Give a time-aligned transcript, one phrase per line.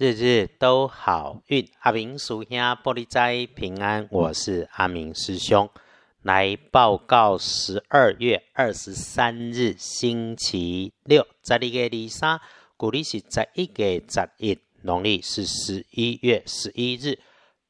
[0.00, 4.06] 日日都好运，阿明师兄玻璃斋平安。
[4.12, 5.68] 我是阿明师兄，
[6.22, 12.40] 来报告十二月二十三日星期六，十二月二三，
[12.76, 17.18] 古历是十一月十一，农历是十一月十一日，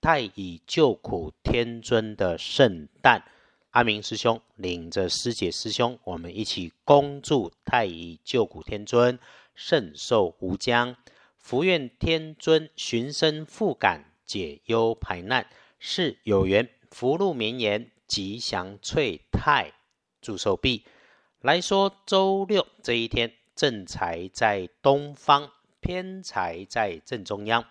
[0.00, 3.24] 太乙救苦天尊的圣诞。
[3.70, 9.18] 阿明师兄领着师姐师兄，我们一起恭祝太乙救苦天尊
[9.56, 10.94] 圣寿无疆。
[11.42, 15.48] 福愿天尊寻声复感，解忧排难，
[15.80, 19.72] 是有缘，福禄绵延，吉祥翠泰，
[20.20, 20.86] 祝寿毕。
[21.40, 25.50] 来说周六这一天，正财在东方，
[25.80, 27.64] 偏财在正中央，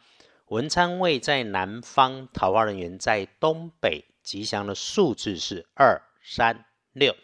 [0.48, 7.16] 文昌位在南方，桃花人员在东北，吉祥的数字是二三六。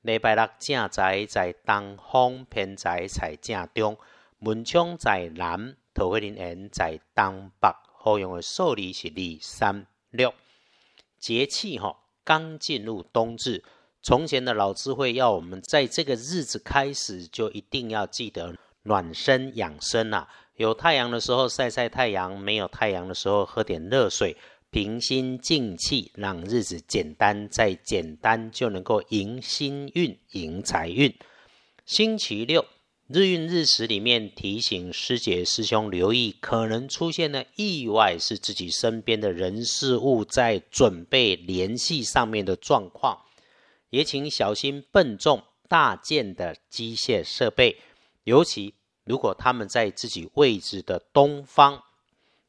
[0.00, 3.98] 礼拜六正财在东方，偏财在正中。
[4.44, 10.34] 文昌在南，桃花林缘在东北，好用的数字是二、三、六。
[11.18, 13.64] 节气哈，刚进入冬至。
[14.02, 20.28] 从前的老智慧要我们在这个日子开始，就一定要记得暖身养生啊。
[20.56, 24.36] 有太阳的时候晒晒太阳，没有太阳的时候喝点热水，
[24.68, 31.16] 平心静气，让日子简单再简单，就能够迎新运、迎财运。
[31.86, 32.66] 星期六。
[33.06, 43.18] 日运日时里面提醒师姐师兄留意，可能出现的意外是自己身边的人事物在准备联系上面的状况，
[43.90, 47.76] 也请小心笨重大件的机械设备，
[48.22, 48.72] 尤其
[49.04, 51.82] 如果他们在自己位置的东方，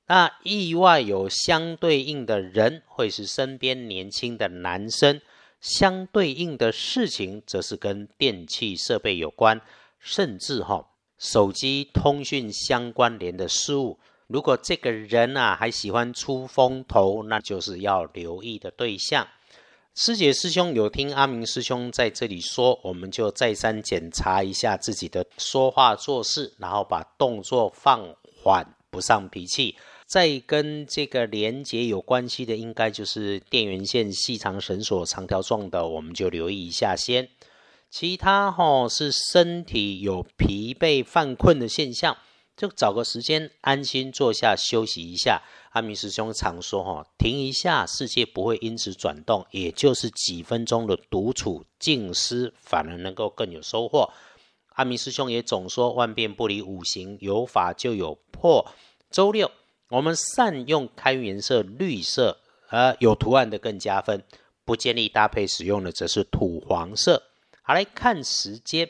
[0.07, 5.19] 那意外有相对应的人会是身边年轻的男生，
[5.59, 9.59] 相对应的事情则是跟电器设备有关。
[10.05, 10.85] 甚至哈，
[11.17, 19.27] 手机通讯相关联的事物，如果这个人啊还喜欢出风头，那就是要留意的对象。
[19.95, 29.75] 师姐师兄有听阿明师兄在这里说，我们就再三检查一下自己的说话做事，然后把动作放缓，不上脾气。
[30.05, 37.27] 再跟这个连接有关系的，应该就是电源线细长绳索长条状的，我们就留意一下先。
[37.89, 42.17] 其他哈是身体有疲惫犯困的现象，
[42.57, 45.41] 就找个时间安心坐下休息一下。
[45.71, 54.11] 阿弥师兄常说哈，停一下，世界不会因此转动，也就是几分钟的独处静思，反而能够更有收获。
[54.75, 58.65] 阿弥师兄也总说万变不离五行，有法就有破。
[59.09, 59.51] 周六
[59.89, 64.23] 我们善用开颜色绿色，呃，有图案的更加分。
[64.65, 67.23] 不建议搭配使用的则是土黄色。
[67.67, 68.87] 好，来看时间，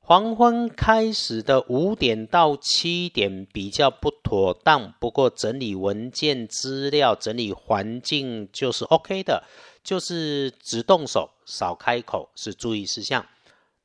[0.00, 9.44] 黄昏开始的五点到七点比较不妥当，不过整理文件资料、整理环境就是 OK 的，
[9.84, 13.24] 就是只动手少开口是注意事项。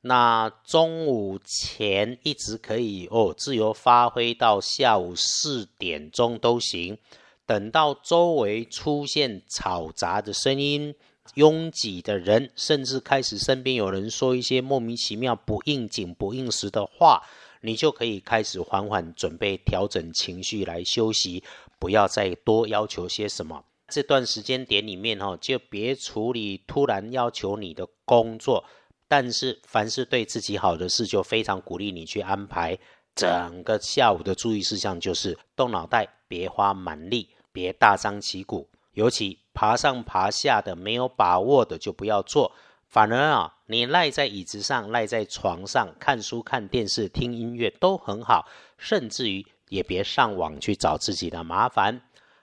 [0.00, 6.98] 那中午前一直可以哦，自由发挥到下午四点钟都行。
[7.46, 10.96] 等到周围出现吵杂的声音。
[11.34, 17.22] 拥挤的人，甚至开始身边有人说一些莫名其妙、不应景、不应时的话，
[17.60, 21.42] 你就可以开始缓缓准备调整情绪来休息，
[21.78, 23.64] 不要再多要求些什么。
[23.88, 28.64] 这段时间点里面哈，就别处理突然要求你的工作。
[29.08, 32.78] 但是凡是对自己好的事，就非常鼓励你去安排。
[33.16, 38.68] 整个下午的注意事项就是动脑袋，别花蛮力，别大张旗鼓。
[38.92, 42.50] 尤其爬上爬下的没有把握的就不要做，
[42.88, 48.48] 反而啊，你赖在椅子上、赖在床上看书、看电视、听音乐都很好，
[48.78, 52.00] 甚至于也别上网去找自己的麻烦。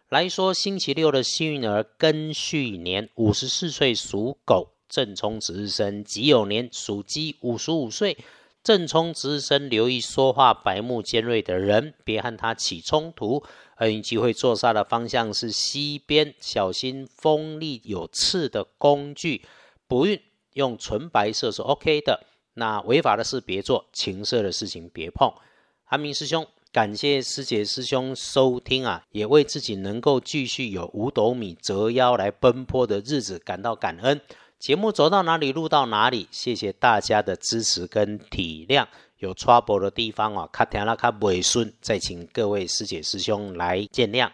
[0.09, 8.15] 来说星期六的幸运儿庚戌年五十四岁属狗，正冲值日生己酉年属鸡五十五岁。
[8.67, 13.41] 正冲值日生，留意说话白目尖锐的人，别和他起冲突。
[13.79, 19.45] 厄运机会坐煞的方向是西边，小心锋利有刺的工具。
[19.87, 20.19] 不运
[20.55, 22.25] 用纯白色是 OK 的。
[22.55, 25.31] 那违法的事别做，情色的事情别碰。
[25.85, 34.19] 阿明师兄，感谢师姐师兄收听啊，也为自己能够继续有五斗米折腰来奔波的日子感到感恩。
[34.59, 38.87] 节目走到哪里录到哪里，谢谢大家的支持跟体谅。
[39.19, 44.31] 有 trouble 的地方哦，卡听了卡尾顺，再请各位师姐师兄来见谅。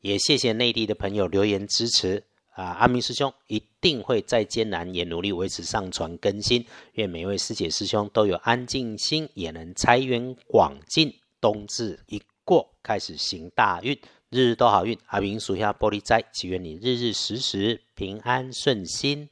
[0.00, 2.24] 也谢谢内地的朋友留言支持
[2.54, 6.64] 啊，阿明师兄一定会再艰难也努力维持上传更新。
[6.92, 13.98] 愿每位师姐师兄都有安静心，也能财源广进，冬至一过，开始行大运，
[14.30, 14.98] 日日都好运。
[15.08, 19.28] 阿明属下玻璃斋，祈愿你日日时时平安顺心，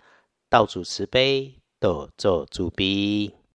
[0.55, 3.35] 道祖慈悲，多做主逼。